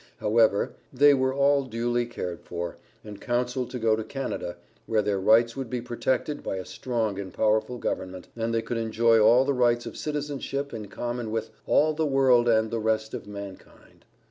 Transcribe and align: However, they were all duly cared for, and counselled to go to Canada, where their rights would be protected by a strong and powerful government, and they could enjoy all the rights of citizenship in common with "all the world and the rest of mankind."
However, 0.17 0.73
they 0.91 1.13
were 1.13 1.31
all 1.31 1.63
duly 1.63 2.07
cared 2.07 2.41
for, 2.41 2.77
and 3.03 3.21
counselled 3.21 3.69
to 3.69 3.77
go 3.77 3.95
to 3.95 4.03
Canada, 4.03 4.57
where 4.87 5.03
their 5.03 5.19
rights 5.19 5.55
would 5.55 5.69
be 5.69 5.79
protected 5.79 6.41
by 6.41 6.55
a 6.55 6.65
strong 6.65 7.19
and 7.19 7.31
powerful 7.31 7.77
government, 7.77 8.27
and 8.35 8.51
they 8.51 8.63
could 8.63 8.77
enjoy 8.77 9.19
all 9.19 9.45
the 9.45 9.53
rights 9.53 9.85
of 9.85 9.95
citizenship 9.95 10.73
in 10.73 10.87
common 10.87 11.29
with 11.29 11.51
"all 11.67 11.93
the 11.93 12.07
world 12.07 12.49
and 12.49 12.71
the 12.71 12.79
rest 12.79 13.13
of 13.13 13.27
mankind." 13.27 14.03